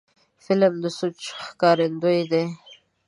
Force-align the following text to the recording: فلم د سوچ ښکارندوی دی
فلم 0.43 0.73
د 0.83 0.85
سوچ 0.99 1.19
ښکارندوی 1.45 2.21
دی 2.31 2.45